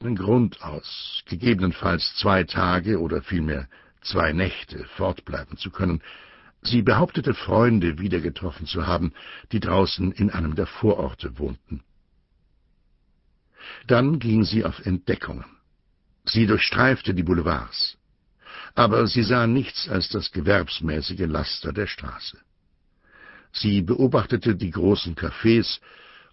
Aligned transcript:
Grund 0.00 0.62
aus, 0.62 1.22
gegebenenfalls 1.26 2.14
zwei 2.16 2.44
Tage 2.44 3.00
oder 3.00 3.22
vielmehr 3.22 3.68
zwei 4.02 4.32
Nächte 4.32 4.84
fortbleiben 4.96 5.56
zu 5.56 5.70
können. 5.70 6.02
Sie 6.62 6.82
behauptete, 6.82 7.34
Freunde 7.34 7.98
wieder 7.98 8.20
getroffen 8.20 8.66
zu 8.66 8.86
haben, 8.86 9.12
die 9.52 9.60
draußen 9.60 10.12
in 10.12 10.30
einem 10.30 10.54
der 10.54 10.66
Vororte 10.66 11.38
wohnten. 11.38 11.82
Dann 13.86 14.18
ging 14.18 14.44
sie 14.44 14.64
auf 14.64 14.84
Entdeckungen. 14.84 15.46
Sie 16.24 16.46
durchstreifte 16.46 17.14
die 17.14 17.22
Boulevards. 17.22 17.96
Aber 18.74 19.06
sie 19.06 19.22
sah 19.22 19.46
nichts 19.46 19.88
als 19.88 20.08
das 20.08 20.30
gewerbsmäßige 20.30 21.26
Laster 21.26 21.72
der 21.72 21.86
Straße. 21.86 22.38
Sie 23.52 23.80
beobachtete 23.80 24.54
die 24.54 24.70
großen 24.70 25.14
Cafés 25.14 25.80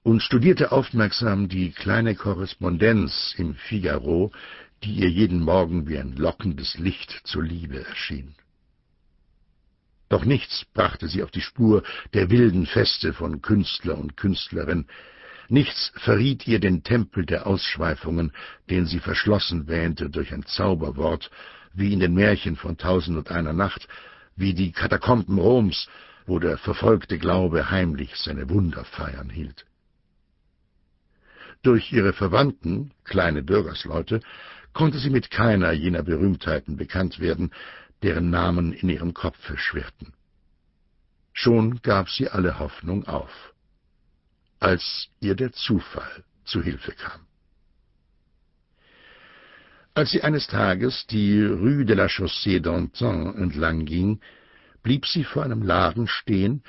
und 0.04 0.22
studierte 0.22 0.72
aufmerksam 0.72 1.48
die 1.48 1.72
kleine 1.72 2.16
Korrespondenz 2.16 3.34
im 3.38 3.56
Figaro, 3.56 4.32
die 4.84 4.92
ihr 4.96 5.10
jeden 5.10 5.40
Morgen 5.40 5.88
wie 5.88 5.98
ein 5.98 6.16
lockendes 6.18 6.78
Licht 6.78 7.22
zur 7.24 7.44
Liebe 7.44 7.86
erschien. 7.86 8.36
Doch 10.10 10.26
nichts 10.26 10.66
brachte 10.74 11.08
sie 11.08 11.24
auf 11.24 11.32
die 11.32 11.42
Spur 11.42 11.84
der 12.14 12.30
wilden 12.30 12.66
Feste 12.66 13.14
von 13.14 13.42
Künstler 13.42 13.98
und 13.98 14.18
Künstlerin, 14.18 14.86
nichts 15.48 15.92
verriet 15.96 16.48
ihr 16.48 16.60
den 16.60 16.84
Tempel 16.84 17.26
der 17.26 17.48
Ausschweifungen, 17.48 18.34
den 18.70 18.86
sie 18.86 19.00
verschlossen 19.00 19.68
wähnte 19.68 20.10
durch 20.10 20.34
ein 20.34 20.46
Zauberwort, 20.46 21.32
wie 21.74 21.94
in 21.94 22.00
den 22.00 22.14
Märchen 22.14 22.58
von 22.58 22.78
Tausend 22.78 23.18
und 23.18 23.32
einer 23.32 23.54
Nacht, 23.54 23.88
wie 24.36 24.54
die 24.54 24.72
Katakomben 24.72 25.40
Roms, 25.40 25.88
wo 26.26 26.40
der 26.40 26.58
verfolgte 26.58 27.18
Glaube 27.18 27.72
heimlich 27.72 28.16
seine 28.16 28.50
Wunderfeiern 28.50 29.30
hielt. 29.30 29.66
Durch 31.64 31.94
ihre 31.94 32.12
Verwandten, 32.12 32.92
kleine 33.06 33.42
Bürgersleute, 33.42 34.20
konnte 34.74 35.00
sie 35.00 35.10
mit 35.10 35.32
keiner 35.32 35.72
jener 35.72 36.04
Berühmtheiten 36.04 36.76
bekannt 36.76 37.20
werden, 37.20 37.52
deren 38.02 38.30
Namen 38.30 38.74
in 38.74 38.90
ihrem 38.90 39.14
Kopfe 39.14 39.58
schwirrten. 39.58 40.14
Schon 41.32 41.82
gab 41.82 42.10
sie 42.10 42.30
alle 42.30 42.60
Hoffnung 42.60 43.06
auf, 43.06 43.54
als 44.60 45.08
ihr 45.22 45.36
der 45.36 45.54
Zufall 45.54 46.24
zu 46.44 46.62
Hilfe 46.62 46.92
kam. 46.92 47.22
Als 49.96 50.12
sie 50.12 50.22
eines 50.22 50.48
Tages 50.48 51.06
die 51.08 51.44
Rue 51.44 51.86
de 51.86 51.96
la 51.96 52.08
Chaussée 52.08 52.60
d'Antin 52.60 53.36
entlang 53.36 53.86
ging, 53.86 54.20
blieb 54.82 55.06
sie 55.06 55.24
vor 55.24 55.44
einem 55.44 55.62
Laden 55.62 56.08
stehen, 56.08 56.64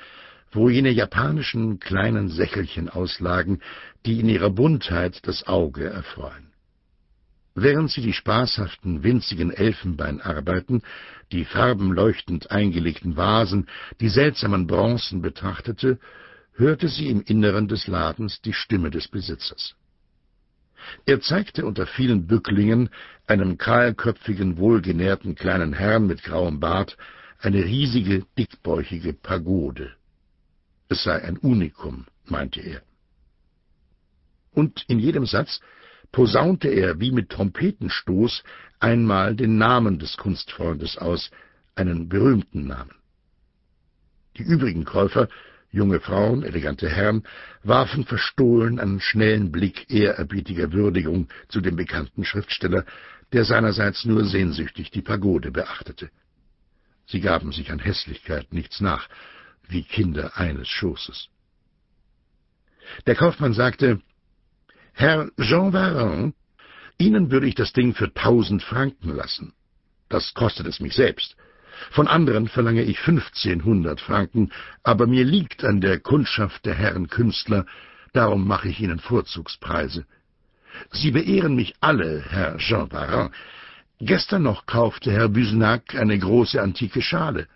wo 0.55 0.69
jene 0.69 0.89
japanischen 0.89 1.79
kleinen 1.79 2.29
Sächelchen 2.29 2.89
auslagen, 2.89 3.61
die 4.05 4.19
in 4.19 4.29
ihrer 4.29 4.49
Buntheit 4.49 5.27
das 5.27 5.45
Auge 5.47 5.85
erfreuen. 5.85 6.53
Während 7.55 7.91
sie 7.91 8.01
die 8.01 8.13
spaßhaften, 8.13 9.03
winzigen 9.03 9.51
Elfenbeinarbeiten, 9.51 10.81
die 11.31 11.45
farbenleuchtend 11.45 12.51
eingelegten 12.51 13.15
Vasen, 13.15 13.67
die 14.01 14.09
seltsamen 14.09 14.67
Bronzen 14.67 15.21
betrachtete, 15.21 15.99
hörte 16.53 16.87
sie 16.87 17.07
im 17.07 17.21
Inneren 17.21 17.67
des 17.67 17.87
Ladens 17.87 18.41
die 18.41 18.53
Stimme 18.53 18.89
des 18.89 19.07
Besitzers. 19.07 19.75
Er 21.05 21.19
zeigte 21.21 21.65
unter 21.65 21.87
vielen 21.87 22.27
Bücklingen 22.27 22.89
einem 23.25 23.57
kahlköpfigen, 23.57 24.57
wohlgenährten 24.57 25.35
kleinen 25.35 25.73
Herrn 25.73 26.07
mit 26.07 26.23
grauem 26.23 26.59
Bart 26.59 26.97
eine 27.39 27.63
riesige, 27.63 28.25
dickbäuchige 28.37 29.13
Pagode. 29.13 29.95
Es 30.89 31.03
sei 31.03 31.23
ein 31.23 31.37
Unikum, 31.37 32.05
meinte 32.25 32.61
er. 32.61 32.81
Und 34.51 34.85
in 34.87 34.99
jedem 34.99 35.25
Satz 35.25 35.59
posaunte 36.11 36.69
er 36.69 36.99
wie 36.99 37.11
mit 37.11 37.29
Trompetenstoß 37.29 38.43
einmal 38.79 39.35
den 39.35 39.57
Namen 39.57 39.99
des 39.99 40.17
Kunstfreundes 40.17 40.97
aus, 40.97 41.31
einen 41.75 42.07
berühmten 42.07 42.67
Namen. 42.67 42.95
Die 44.37 44.43
übrigen 44.43 44.85
Käufer, 44.85 45.27
junge 45.71 45.99
Frauen, 45.99 46.43
elegante 46.43 46.89
Herren, 46.89 47.23
warfen 47.63 48.05
verstohlen 48.05 48.79
einen 48.79 49.01
schnellen 49.01 49.51
Blick 49.51 49.89
ehrerbietiger 49.89 50.71
Würdigung 50.71 51.27
zu 51.49 51.59
dem 51.59 51.75
bekannten 51.75 52.23
Schriftsteller, 52.23 52.85
der 53.33 53.43
seinerseits 53.43 54.05
nur 54.05 54.23
sehnsüchtig 54.25 54.91
die 54.91 55.01
Pagode 55.01 55.51
beachtete. 55.51 56.09
Sie 57.07 57.19
gaben 57.19 57.51
sich 57.51 57.71
an 57.71 57.79
Hässlichkeit 57.79 58.53
nichts 58.53 58.79
nach, 58.79 59.09
wie 59.69 59.83
Kinder 59.83 60.37
eines 60.37 60.67
Schoßes. 60.67 61.29
Der 63.07 63.15
Kaufmann 63.15 63.53
sagte, 63.53 64.01
Herr 64.93 65.29
Jean 65.39 65.73
Varin, 65.73 66.33
Ihnen 66.97 67.31
würde 67.31 67.47
ich 67.47 67.55
das 67.55 67.73
Ding 67.73 67.93
für 67.93 68.13
tausend 68.13 68.63
Franken 68.63 69.09
lassen. 69.09 69.53
Das 70.07 70.33
kostet 70.33 70.67
es 70.67 70.79
mich 70.79 70.93
selbst. 70.93 71.35
Von 71.91 72.07
anderen 72.07 72.47
verlange 72.47 72.83
ich 72.83 72.99
fünfzehnhundert 72.99 73.99
Franken, 73.99 74.51
aber 74.83 75.07
mir 75.07 75.25
liegt 75.25 75.65
an 75.65 75.81
der 75.81 75.99
Kundschaft 75.99 76.65
der 76.65 76.75
Herren 76.75 77.09
Künstler, 77.09 77.65
darum 78.13 78.47
mache 78.47 78.69
ich 78.69 78.79
Ihnen 78.79 78.99
Vorzugspreise. 78.99 80.05
Sie 80.91 81.11
beehren 81.11 81.55
mich 81.55 81.73
alle, 81.81 82.23
Herr 82.29 82.57
Jean 82.57 82.91
Varin. 82.91 83.31
Gestern 83.99 84.43
noch 84.43 84.65
kaufte 84.65 85.11
Herr 85.11 85.29
Busnac 85.29 85.95
eine 85.95 86.17
große 86.17 86.61
antike 86.61 87.01
Schale. 87.01 87.47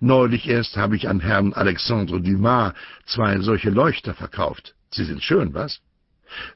Neulich 0.00 0.48
erst 0.48 0.76
habe 0.76 0.96
ich 0.96 1.08
an 1.08 1.20
Herrn 1.20 1.52
Alexandre 1.52 2.20
Dumas 2.20 2.74
zwei 3.06 3.38
solche 3.40 3.70
Leuchter 3.70 4.14
verkauft. 4.14 4.74
Sie 4.90 5.04
sind 5.04 5.22
schön, 5.22 5.54
was? 5.54 5.80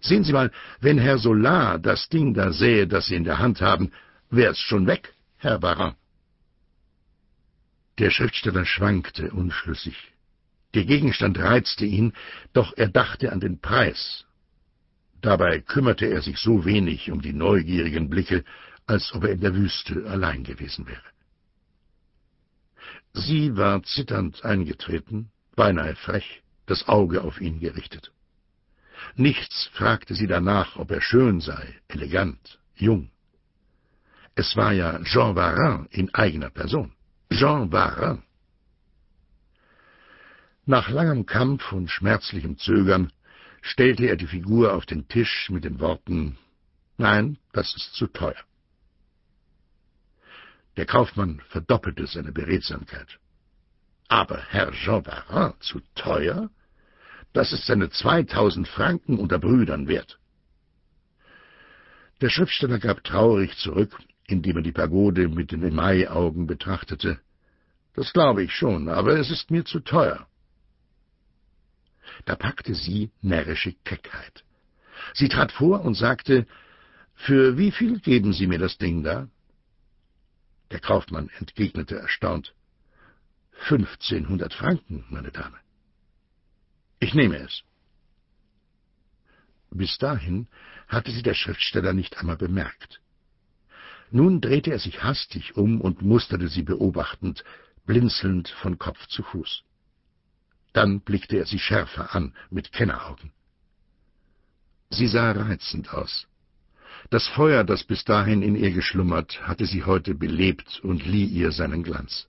Sehen 0.01 0.25
Sie 0.25 0.33
mal, 0.33 0.51
wenn 0.81 0.99
Herr 0.99 1.19
Solar 1.19 1.79
das 1.79 2.09
Ding 2.09 2.35
da 2.35 2.53
sähe, 2.53 2.87
das 2.87 3.07
Sie 3.07 3.17
in 3.17 3.25
der 3.25 3.39
Hand 3.39 3.61
haben, 3.61 3.93
wär's 4.31 4.59
schon 4.59 4.87
weg, 4.87 5.15
Herr 5.39 5.59
Baron. 5.59 5.95
Der 7.99 8.11
Schriftsteller 8.11 8.65
schwankte 8.65 9.31
unschlüssig. 9.31 9.97
Der 10.75 10.85
Gegenstand 10.85 11.39
reizte 11.39 11.85
ihn, 11.85 12.13
doch 12.53 12.73
er 12.77 12.89
dachte 12.89 13.31
an 13.31 13.41
den 13.41 13.61
Preis. 13.61 14.25
Dabei 15.21 15.61
kümmerte 15.61 16.07
er 16.07 16.21
sich 16.21 16.39
so 16.39 16.65
wenig 16.65 17.11
um 17.11 17.23
die 17.23 17.33
neugierigen 17.33 18.11
Blicke, 18.11 18.45
als 18.87 19.15
ob 19.15 19.25
er 19.25 19.31
in 19.31 19.41
der 19.41 19.55
Wüste 19.55 20.05
allein 20.09 20.43
gewesen 20.43 20.87
wäre. 20.87 21.14
Sie 23.15 23.57
war 23.57 23.83
zitternd 23.85 24.45
eingetreten, 24.45 25.31
beinahe 25.55 25.95
frech, 25.95 26.43
das 26.67 26.89
Auge 26.89 27.23
auf 27.23 27.41
ihn 27.41 27.61
gerichtet. 27.61 28.13
Nichts 29.15 29.71
fragte 29.73 30.15
sie 30.15 30.27
danach, 30.27 30.77
ob 30.77 30.91
er 30.91 31.01
schön 31.01 31.41
sei, 31.41 31.81
elegant, 31.89 32.59
jung. 32.75 33.11
Es 34.35 34.57
war 34.57 34.73
ja 34.73 35.01
Jean 35.05 35.37
Varin 35.37 35.87
in 35.91 36.13
eigener 36.13 36.51
Person. 36.51 36.93
Jean 37.31 37.71
Varin. 37.71 38.23
Nach 40.67 40.89
langem 40.89 41.25
Kampf 41.25 41.73
und 41.73 41.91
schmerzlichem 41.91 42.59
Zögern 42.59 43.13
stellte 43.63 44.07
er 44.07 44.17
die 44.17 44.27
Figur 44.27 44.75
auf 44.75 44.87
den 44.87 45.07
Tisch 45.09 45.51
mit 45.51 45.65
den 45.65 45.79
Worten 45.79 46.37
Nein, 46.97 47.39
das 47.53 47.75
ist 47.75 47.95
zu 47.95 48.07
teuer. 48.07 48.37
Der 50.77 50.87
Kaufmann 50.87 51.41
verdoppelte 51.49 52.07
seine 52.07 52.33
Beredsamkeit. 52.33 53.19
Aber 54.09 54.39
Herr 54.49 54.73
Jean 54.73 55.05
Varin 55.07 55.55
zu 55.61 55.81
teuer? 55.95 56.51
Das 57.33 57.53
ist 57.53 57.67
seine 57.67 57.91
zweitausend 57.91 58.69
Franken 58.69 59.19
unter 59.19 59.39
Brüdern 59.39 59.89
wert. 59.89 60.19
Der 62.21 62.29
Schriftsteller 62.31 62.79
gab 62.79 63.03
traurig 63.05 63.57
zurück, 63.57 63.99
indem 64.27 64.59
er 64.59 64.63
die 64.63 64.73
Pagode 64.73 65.29
mit 65.29 65.53
den 65.53 65.63
Emailaugen 65.63 66.47
betrachtete. 66.47 67.19
Das 67.95 68.13
glaube 68.13 68.43
ich 68.43 68.53
schon, 68.53 68.89
aber 68.89 69.19
es 69.19 69.31
ist 69.31 69.51
mir 69.51 69.65
zu 69.65 69.81
teuer. 69.81 70.27
Da 72.25 72.37
packte 72.37 72.75
sie 72.75 73.11
närrische 73.23 73.75
Keckheit. 73.85 74.45
Sie 75.13 75.29
trat 75.29 75.53
vor 75.53 75.85
und 75.85 75.95
sagte, 75.95 76.47
»Für 77.15 77.57
wie 77.57 77.71
viel 77.71 78.01
geben 78.01 78.33
Sie 78.33 78.47
mir 78.47 78.59
das 78.59 78.77
Ding 78.79 79.05
da?« 79.05 79.17
Der 79.17 79.34
Kaufmann 80.85 81.31
entgegnete 81.39 81.97
erstaunt, 81.97 82.55
»Fünfzehnhundert 83.69 84.55
Franken, 84.55 85.05
meine 85.09 85.31
Dame.« 85.31 85.59
ich 87.05 87.13
nehme 87.13 87.37
es. 87.37 87.63
Bis 89.71 89.99
dahin 89.99 90.49
hatte 90.89 91.11
sie 91.11 91.23
der 91.23 91.35
Schriftsteller 91.35 91.93
nicht 91.93 92.17
einmal 92.19 92.39
bemerkt. 92.39 93.03
Nun 94.11 94.41
drehte 94.41 94.71
er 94.71 94.79
sich 94.79 95.03
hastig 95.03 95.57
um 95.57 95.83
und 95.83 96.01
musterte 96.01 96.49
sie 96.49 96.63
beobachtend, 96.63 97.45
blinzelnd 97.85 98.49
von 98.49 98.79
Kopf 98.79 99.07
zu 99.09 99.23
Fuß. 99.23 99.65
Dann 100.73 101.01
blickte 101.01 101.37
er 101.37 101.47
sie 101.47 101.59
schärfer 101.59 102.15
an, 102.15 102.35
mit 102.49 102.73
Kenneraugen. 102.73 103.33
Sie 104.91 105.09
sah 105.09 105.33
reizend 105.33 105.93
aus. 105.93 106.27
Das 107.11 107.27
Feuer, 107.29 107.65
das 107.65 107.85
bis 107.85 108.05
dahin 108.05 108.43
in 108.43 108.57
ihr 108.57 108.71
geschlummert, 108.71 109.47
hatte 109.47 109.67
sie 109.67 109.85
heute 109.85 110.15
belebt 110.15 110.81
und 110.83 111.05
lieh 111.07 111.27
ihr 111.27 111.53
seinen 111.53 111.83
Glanz. 111.83 112.29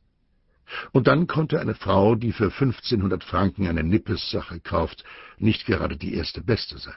Und 0.92 1.08
dann 1.08 1.28
konnte 1.28 1.60
eine 1.60 1.76
Frau, 1.76 2.16
die 2.16 2.32
für 2.32 2.52
fünfzehnhundert 2.52 3.24
Franken 3.24 3.68
eine 3.68 3.84
Nippes-Sache 3.84 4.60
kauft, 4.60 5.04
nicht 5.38 5.66
gerade 5.66 5.96
die 5.96 6.16
erste 6.16 6.42
Beste 6.42 6.78
sein. 6.78 6.96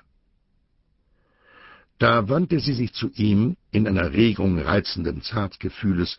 Da 1.99 2.29
wandte 2.29 2.61
sie 2.61 2.75
sich 2.75 2.93
zu 2.93 3.11
ihm 3.15 3.57
in 3.73 3.87
einer 3.87 4.13
Regung 4.13 4.59
reizenden 4.59 5.21
Zartgefühles 5.21 6.17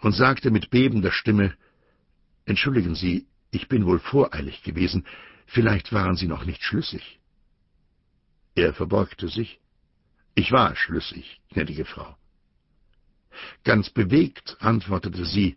und 0.00 0.12
sagte 0.12 0.50
mit 0.50 0.70
bebender 0.70 1.12
Stimme 1.12 1.54
Entschuldigen 2.46 2.94
Sie, 2.94 3.26
ich 3.50 3.68
bin 3.68 3.84
wohl 3.84 3.98
voreilig 3.98 4.62
gewesen, 4.62 5.04
vielleicht 5.46 5.92
waren 5.92 6.16
Sie 6.16 6.26
noch 6.26 6.46
nicht 6.46 6.62
schlüssig. 6.62 7.20
Er 8.54 8.72
verbeugte 8.72 9.28
sich. 9.28 9.60
Ich 10.38 10.52
war 10.52 10.76
schlüssig, 10.76 11.40
gnädige 11.50 11.84
Frau. 11.84 12.16
Ganz 13.64 13.90
bewegt 13.90 14.56
antwortete 14.60 15.24
sie, 15.24 15.56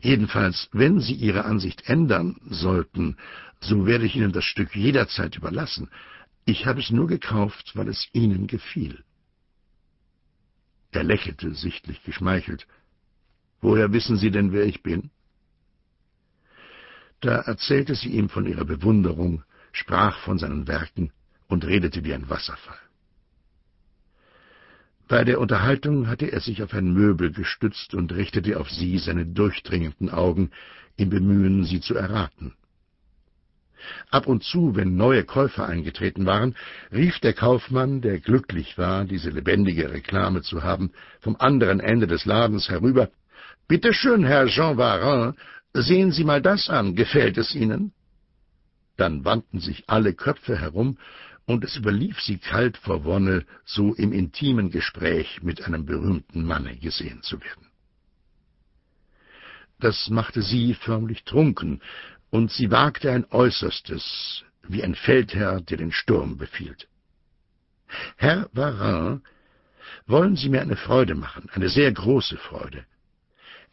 Jedenfalls, 0.00 0.70
wenn 0.72 0.98
Sie 0.98 1.12
Ihre 1.12 1.44
Ansicht 1.44 1.90
ändern 1.90 2.36
sollten, 2.48 3.18
so 3.60 3.84
werde 3.84 4.06
ich 4.06 4.16
Ihnen 4.16 4.32
das 4.32 4.46
Stück 4.46 4.74
jederzeit 4.74 5.36
überlassen. 5.36 5.90
Ich 6.46 6.64
habe 6.64 6.80
es 6.80 6.88
nur 6.88 7.06
gekauft, 7.06 7.72
weil 7.74 7.88
es 7.88 8.08
Ihnen 8.14 8.46
gefiel. 8.46 9.04
Er 10.90 11.02
lächelte, 11.02 11.52
sichtlich 11.52 12.02
geschmeichelt. 12.02 12.66
Woher 13.60 13.92
wissen 13.92 14.16
Sie 14.16 14.30
denn, 14.30 14.52
wer 14.52 14.64
ich 14.64 14.82
bin? 14.82 15.10
Da 17.20 17.40
erzählte 17.40 17.94
sie 17.94 18.08
ihm 18.08 18.30
von 18.30 18.46
ihrer 18.46 18.64
Bewunderung, 18.64 19.42
sprach 19.72 20.18
von 20.20 20.38
seinen 20.38 20.66
Werken 20.66 21.12
und 21.46 21.66
redete 21.66 22.04
wie 22.04 22.14
ein 22.14 22.30
Wasserfall. 22.30 22.87
Bei 25.08 25.24
der 25.24 25.40
Unterhaltung 25.40 26.06
hatte 26.06 26.30
er 26.30 26.40
sich 26.40 26.62
auf 26.62 26.74
ein 26.74 26.92
Möbel 26.92 27.32
gestützt 27.32 27.94
und 27.94 28.12
richtete 28.12 28.60
auf 28.60 28.70
sie 28.70 28.98
seine 28.98 29.24
durchdringenden 29.24 30.10
Augen 30.10 30.50
im 30.96 31.08
Bemühen, 31.08 31.64
sie 31.64 31.80
zu 31.80 31.94
erraten. 31.94 32.54
Ab 34.10 34.26
und 34.26 34.42
zu, 34.44 34.76
wenn 34.76 34.96
neue 34.96 35.24
Käufer 35.24 35.66
eingetreten 35.66 36.26
waren, 36.26 36.54
rief 36.92 37.20
der 37.20 37.32
Kaufmann, 37.32 38.02
der 38.02 38.18
glücklich 38.20 38.76
war, 38.76 39.04
diese 39.04 39.30
lebendige 39.30 39.90
Reklame 39.90 40.42
zu 40.42 40.62
haben, 40.62 40.90
vom 41.20 41.36
anderen 41.38 41.80
Ende 41.80 42.06
des 42.06 42.26
Ladens 42.26 42.68
herüber 42.68 43.08
Bitte 43.68 43.92
schön, 43.92 44.24
Herr 44.24 44.46
Jean 44.46 44.78
Varin, 44.78 45.34
sehen 45.74 46.10
Sie 46.10 46.24
mal 46.24 46.40
das 46.40 46.70
an, 46.70 46.94
gefällt 46.94 47.36
es 47.36 47.54
Ihnen? 47.54 47.92
Dann 48.98 49.24
wandten 49.24 49.60
sich 49.60 49.88
alle 49.88 50.12
Köpfe 50.12 50.58
herum, 50.58 50.98
und 51.46 51.64
es 51.64 51.76
überlief 51.76 52.20
sie 52.20 52.36
kalt 52.36 52.76
vor 52.76 53.04
Wonne, 53.04 53.46
so 53.64 53.94
im 53.94 54.12
intimen 54.12 54.70
Gespräch 54.70 55.40
mit 55.42 55.64
einem 55.64 55.86
berühmten 55.86 56.44
Manne 56.44 56.76
gesehen 56.76 57.22
zu 57.22 57.40
werden. 57.40 57.68
Das 59.78 60.10
machte 60.10 60.42
sie 60.42 60.74
förmlich 60.74 61.24
trunken, 61.24 61.80
und 62.30 62.50
sie 62.50 62.70
wagte 62.70 63.10
ein 63.12 63.24
Äußerstes, 63.30 64.44
wie 64.64 64.82
ein 64.82 64.96
Feldherr, 64.96 65.60
der 65.62 65.78
den 65.78 65.92
Sturm 65.92 66.36
befiehlt. 66.36 66.88
Herr 68.16 68.50
Varin, 68.52 69.22
wollen 70.06 70.36
Sie 70.36 70.48
mir 70.50 70.60
eine 70.60 70.76
Freude 70.76 71.14
machen, 71.14 71.48
eine 71.54 71.68
sehr 71.68 71.90
große 71.92 72.36
Freude. 72.36 72.84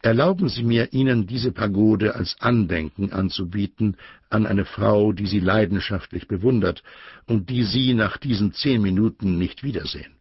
Erlauben 0.06 0.48
Sie 0.48 0.62
mir, 0.62 0.92
Ihnen 0.92 1.26
diese 1.26 1.50
Pagode 1.50 2.14
als 2.14 2.36
Andenken 2.38 3.12
anzubieten 3.12 3.96
an 4.30 4.46
eine 4.46 4.64
Frau, 4.64 5.12
die 5.12 5.26
Sie 5.26 5.40
leidenschaftlich 5.40 6.28
bewundert 6.28 6.84
und 7.26 7.50
die 7.50 7.64
Sie 7.64 7.92
nach 7.92 8.16
diesen 8.16 8.52
zehn 8.52 8.80
Minuten 8.82 9.36
nicht 9.36 9.64
wiedersehen. 9.64 10.14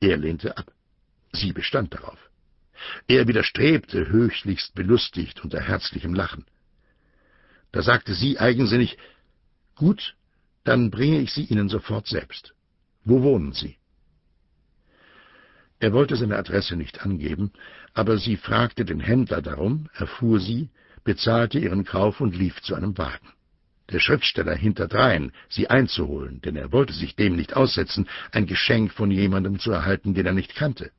Er 0.00 0.18
lehnte 0.18 0.58
ab. 0.58 0.70
Sie 1.32 1.54
bestand 1.54 1.94
darauf. 1.94 2.18
Er 3.06 3.26
widerstrebte, 3.26 4.10
höchlichst 4.10 4.74
belustigt 4.74 5.42
unter 5.42 5.62
herzlichem 5.62 6.12
Lachen. 6.12 6.44
Da 7.72 7.80
sagte 7.80 8.12
sie 8.12 8.38
eigensinnig, 8.38 8.98
»Gut, 9.74 10.16
dann 10.64 10.90
bringe 10.90 11.20
ich 11.20 11.32
sie 11.32 11.44
Ihnen 11.44 11.70
sofort 11.70 12.06
selbst. 12.06 12.52
Wo 13.06 13.22
wohnen 13.22 13.54
Sie?« 13.54 13.78
Er 15.80 15.92
wollte 15.92 16.16
seine 16.16 16.36
Adresse 16.36 16.76
nicht 16.76 17.02
angeben, 17.02 17.52
aber 17.94 18.18
sie 18.18 18.36
fragte 18.36 18.84
den 18.84 19.00
Händler 19.00 19.42
darum, 19.42 19.88
erfuhr 19.94 20.40
sie, 20.40 20.70
bezahlte 21.04 21.58
ihren 21.58 21.84
Kauf 21.84 22.20
und 22.20 22.36
lief 22.36 22.60
zu 22.62 22.74
einem 22.74 22.98
Wagen. 22.98 23.28
Der 23.90 24.00
Schriftsteller 24.00 24.54
hinterdrein, 24.54 25.32
sie 25.48 25.70
einzuholen, 25.70 26.40
denn 26.42 26.56
er 26.56 26.72
wollte 26.72 26.92
sich 26.92 27.16
dem 27.16 27.36
nicht 27.36 27.54
aussetzen, 27.56 28.08
ein 28.32 28.46
Geschenk 28.46 28.92
von 28.92 29.10
jemandem 29.10 29.58
zu 29.58 29.70
erhalten, 29.70 30.14
den 30.14 30.26
er 30.26 30.34
nicht 30.34 30.54
kannte. 30.54 30.90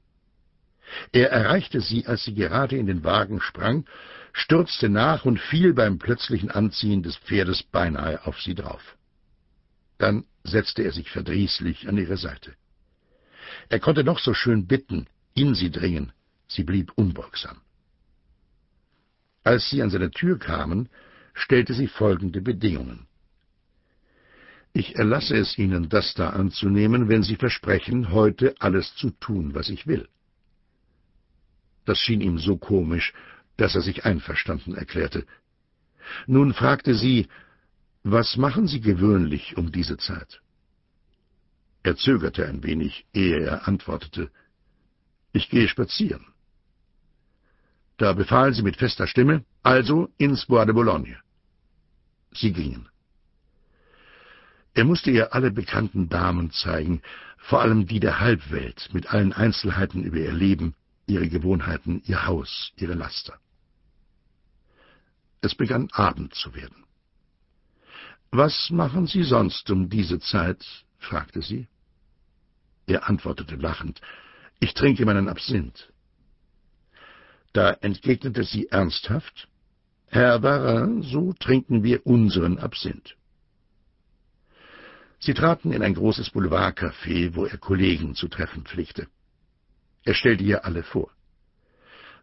Er 1.11 1.29
erreichte 1.29 1.81
sie, 1.81 2.07
als 2.07 2.23
sie 2.23 2.33
gerade 2.33 2.75
in 2.77 2.87
den 2.87 3.03
Wagen 3.03 3.41
sprang, 3.41 3.85
stürzte 4.33 4.89
nach 4.89 5.25
und 5.25 5.39
fiel 5.39 5.73
beim 5.73 5.99
plötzlichen 5.99 6.49
Anziehen 6.49 7.03
des 7.03 7.17
Pferdes 7.17 7.63
beinahe 7.63 8.25
auf 8.25 8.41
sie 8.41 8.55
drauf. 8.55 8.95
Dann 9.99 10.23
setzte 10.43 10.83
er 10.83 10.91
sich 10.91 11.11
verdrießlich 11.11 11.87
an 11.87 11.97
ihre 11.97 12.17
Seite. 12.17 12.55
Er 13.69 13.79
konnte 13.79 14.03
noch 14.03 14.19
so 14.19 14.33
schön 14.33 14.67
bitten, 14.67 15.07
in 15.35 15.55
sie 15.55 15.69
dringen, 15.69 16.11
sie 16.47 16.63
blieb 16.63 16.91
unbeugsam. 16.95 17.61
Als 19.43 19.69
sie 19.69 19.81
an 19.81 19.89
seine 19.89 20.11
Tür 20.11 20.37
kamen, 20.37 20.89
stellte 21.33 21.73
sie 21.73 21.87
folgende 21.87 22.41
Bedingungen. 22.41 23.07
Ich 24.73 24.95
erlasse 24.95 25.35
es 25.35 25.57
Ihnen, 25.57 25.89
das 25.89 26.13
da 26.13 26.29
anzunehmen, 26.29 27.09
wenn 27.09 27.23
Sie 27.23 27.35
versprechen, 27.35 28.11
heute 28.11 28.53
alles 28.59 28.95
zu 28.95 29.09
tun, 29.09 29.55
was 29.55 29.69
ich 29.69 29.87
will. 29.87 30.07
Das 31.85 31.97
schien 31.97 32.21
ihm 32.21 32.37
so 32.37 32.57
komisch, 32.57 33.13
dass 33.57 33.73
er 33.73 33.81
sich 33.81 34.05
einverstanden 34.05 34.75
erklärte. 34.75 35.25
Nun 36.27 36.53
fragte 36.53 36.93
sie, 36.93 37.27
was 38.03 38.37
machen 38.37 38.67
Sie 38.67 38.79
gewöhnlich 38.79 39.57
um 39.57 39.71
diese 39.71 39.97
Zeit? 39.97 40.39
Er 41.83 41.95
zögerte 41.95 42.45
ein 42.47 42.63
wenig, 42.63 43.05
ehe 43.13 43.39
er 43.39 43.67
antwortete 43.67 44.29
Ich 45.31 45.49
gehe 45.49 45.67
spazieren. 45.67 46.25
Da 47.97 48.13
befahl 48.13 48.53
sie 48.53 48.63
mit 48.63 48.77
fester 48.77 49.07
Stimme 49.07 49.43
Also 49.63 50.09
ins 50.17 50.45
Bois 50.45 50.65
de 50.65 50.73
Boulogne. 50.73 51.17
Sie 52.31 52.53
gingen. 52.53 52.89
Er 54.73 54.85
musste 54.85 55.11
ihr 55.11 55.33
alle 55.33 55.51
bekannten 55.51 56.09
Damen 56.09 56.51
zeigen, 56.51 57.01
vor 57.37 57.61
allem 57.61 57.87
die 57.87 57.99
der 57.99 58.19
Halbwelt, 58.19 58.89
mit 58.93 59.13
allen 59.13 59.33
Einzelheiten 59.33 60.03
über 60.03 60.17
ihr 60.17 60.31
Leben, 60.31 60.75
ihre 61.07 61.27
Gewohnheiten, 61.27 62.01
ihr 62.05 62.25
Haus, 62.25 62.71
ihre 62.77 62.93
Laster. 62.93 63.39
Es 65.41 65.55
begann 65.55 65.89
Abend 65.91 66.35
zu 66.35 66.53
werden. 66.53 66.85
Was 68.31 68.69
machen 68.69 69.07
Sie 69.07 69.23
sonst 69.23 69.69
um 69.71 69.89
diese 69.89 70.19
Zeit? 70.19 70.63
Fragte 70.99 71.41
sie. 71.41 71.67
Er 72.87 73.07
antwortete 73.07 73.55
lachend, 73.55 74.01
»Ich 74.59 74.73
trinke 74.73 75.05
meinen 75.05 75.29
Absinth.« 75.29 75.91
Da 77.53 77.71
entgegnete 77.71 78.43
sie 78.43 78.67
ernsthaft, 78.67 79.47
»Herr 80.07 80.41
Varin, 80.43 81.01
so 81.03 81.33
trinken 81.33 81.83
wir 81.83 82.05
unseren 82.05 82.59
Absinth.« 82.59 83.15
Sie 85.19 85.33
traten 85.33 85.71
in 85.71 85.83
ein 85.83 85.95
großes 85.95 86.31
Boulevardcafé, 86.31 87.35
wo 87.35 87.45
er 87.45 87.57
Kollegen 87.57 88.15
zu 88.15 88.27
treffen 88.27 88.65
pflegte. 88.65 89.07
Er 90.03 90.13
stellte 90.13 90.43
ihr 90.43 90.65
alle 90.65 90.83
vor. 90.83 91.11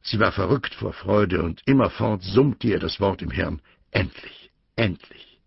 Sie 0.02 0.18
war 0.18 0.32
verrückt 0.32 0.74
vor 0.74 0.92
Freude, 0.92 1.42
und 1.42 1.62
immerfort 1.66 2.22
summte 2.22 2.68
ihr 2.68 2.78
das 2.78 3.00
Wort 3.00 3.22
im 3.22 3.30
Hirn, 3.30 3.60
»Endlich, 3.90 4.50
endlich!« 4.76 5.40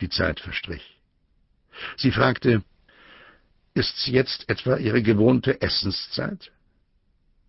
Die 0.00 0.08
Zeit 0.08 0.40
verstrich. 0.40 0.97
Sie 1.96 2.10
fragte, 2.10 2.62
»Ist's 3.74 4.06
jetzt 4.06 4.48
etwa 4.48 4.76
Ihre 4.76 5.02
gewohnte 5.02 5.60
Essenszeit?« 5.60 6.50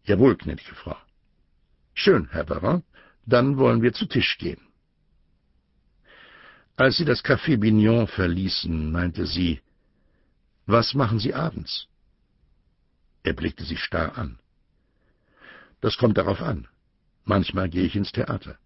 »Jawohl, 0.03 0.37
gnädige 0.37 0.75
Frau.« 0.75 0.97
»Schön, 1.93 2.29
Herr 2.31 2.45
Baron, 2.45 2.83
dann 3.25 3.57
wollen 3.57 3.81
wir 3.81 3.93
zu 3.93 4.05
Tisch 4.05 4.37
gehen.« 4.37 4.61
Als 6.75 6.97
sie 6.97 7.05
das 7.05 7.23
Café 7.23 7.57
Bignon 7.57 8.07
verließen, 8.07 8.91
meinte 8.91 9.25
sie, 9.25 9.61
»Was 10.65 10.93
machen 10.93 11.19
Sie 11.19 11.33
abends?« 11.33 11.87
Er 13.23 13.33
blickte 13.33 13.63
sie 13.65 13.77
starr 13.77 14.17
an. 14.17 14.39
»Das 15.81 15.97
kommt 15.97 16.17
darauf 16.17 16.41
an. 16.41 16.67
Manchmal 17.25 17.69
gehe 17.69 17.83
ich 17.83 17.95
ins 17.95 18.11
Theater.« 18.11 18.57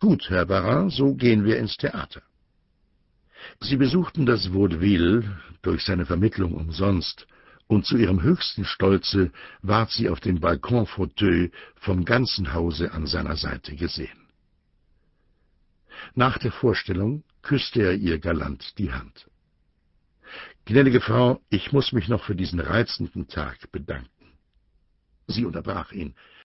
»Gut, 0.00 0.28
Herr 0.28 0.46
Baron, 0.46 0.90
so 0.90 1.14
gehen 1.14 1.44
wir 1.44 1.58
ins 1.58 1.76
Theater.« 1.76 2.22
Sie 3.60 3.76
besuchten 3.76 4.26
das 4.26 4.52
Vaudeville 4.52 5.40
durch 5.62 5.84
seine 5.84 6.06
Vermittlung 6.06 6.54
umsonst, 6.54 7.26
und 7.68 7.84
zu 7.84 7.96
ihrem 7.96 8.22
höchsten 8.22 8.64
Stolze 8.64 9.32
ward 9.60 9.90
sie 9.90 10.08
auf 10.08 10.20
dem 10.20 10.38
Balkonfauteuil 10.38 11.50
vom 11.76 12.04
ganzen 12.04 12.52
Hause 12.52 12.92
an 12.92 13.06
seiner 13.06 13.36
Seite 13.36 13.74
gesehen. 13.74 14.28
Nach 16.14 16.38
der 16.38 16.52
Vorstellung 16.52 17.24
küsste 17.42 17.82
er 17.82 17.94
ihr 17.94 18.18
galant 18.18 18.78
die 18.78 18.92
Hand. 18.92 19.28
»Gnädige 20.64 21.00
Frau, 21.00 21.40
ich 21.50 21.72
muss 21.72 21.92
mich 21.92 22.08
noch 22.08 22.24
für 22.24 22.34
diesen 22.34 22.60
reizenden 22.60 23.28
Tag 23.28 23.70
bedanken.« 23.72 24.10
Sie 25.26 25.44
unterbrach 25.44 25.92
ihn. 25.92 26.14